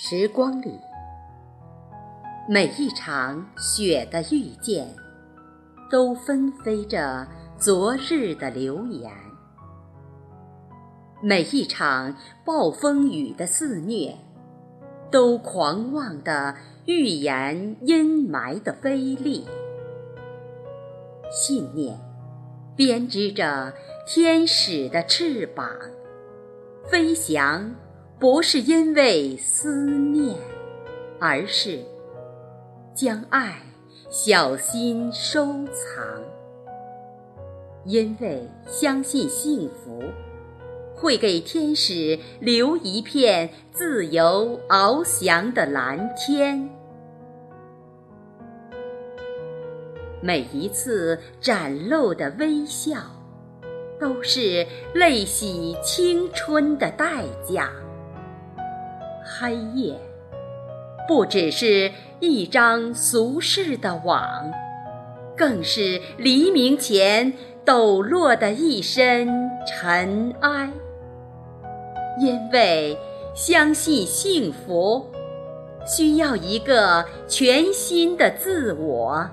[0.00, 0.78] 时光里，
[2.48, 4.94] 每一场雪的遇见，
[5.90, 7.26] 都纷飞着
[7.58, 9.10] 昨日的流言；
[11.20, 14.14] 每一场暴风雨的肆虐，
[15.10, 16.54] 都狂妄的
[16.84, 19.48] 预言阴霾的威力。
[21.28, 21.98] 信念
[22.76, 23.74] 编织着
[24.06, 25.68] 天使的翅膀，
[26.88, 27.74] 飞翔。
[28.20, 30.36] 不是因为思念，
[31.20, 31.78] 而是
[32.92, 33.62] 将爱
[34.10, 36.20] 小心收藏。
[37.84, 40.02] 因为相信幸福
[40.96, 46.68] 会给天使留一片自由翱翔的蓝天。
[50.20, 52.98] 每一次展露的微笑，
[54.00, 57.70] 都是泪洗青春的代价。
[59.40, 59.94] 黑夜，
[61.06, 64.50] 不只是一张俗世的网，
[65.36, 67.32] 更是黎明前
[67.64, 70.68] 抖落的一身尘埃。
[72.18, 72.98] 因为
[73.32, 75.06] 相信幸福，
[75.86, 79.24] 需要一个全新的自我，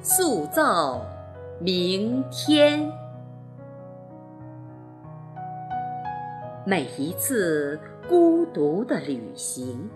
[0.00, 1.04] 塑造
[1.58, 2.90] 明天。
[6.64, 7.78] 每一次
[8.10, 9.88] 孤独的旅行，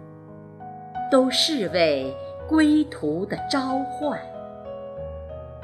[1.10, 2.14] 都视为
[2.48, 4.16] 归途的召唤。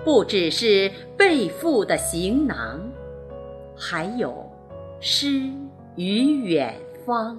[0.05, 2.81] 不只是背负的行囊，
[3.77, 4.51] 还有
[4.98, 5.48] 诗
[5.95, 6.75] 与远
[7.06, 7.39] 方。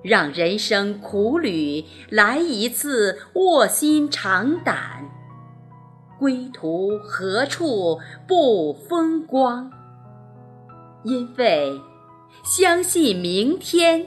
[0.00, 5.06] 让人生苦旅来一次卧薪尝胆，
[6.18, 9.70] 归途何处不风光？
[11.04, 11.78] 因为
[12.44, 14.06] 相信明天，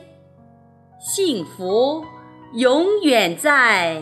[0.99, 2.03] 幸福
[2.53, 4.01] 永远在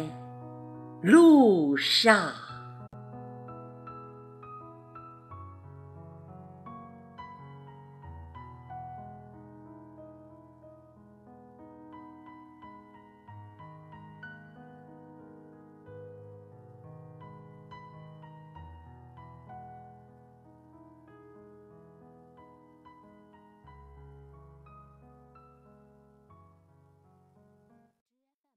[1.02, 2.49] 路上。